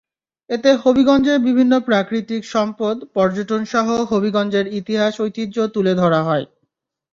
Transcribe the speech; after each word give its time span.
এতে 0.49 0.69
হবিগঞ্জের 0.83 1.39
বিভিন্ন 1.47 1.73
প্রাকৃতিক 1.81 2.41
সম্পদ, 2.45 2.95
পর্যটনসহ 3.15 3.87
হবিগঞ্জের 4.11 4.65
ইতিহাস 4.79 5.13
ঐতিহ্য 5.21 5.57
তুলে 5.75 5.93
ধরা 5.95 6.21
হয়। 6.23 6.45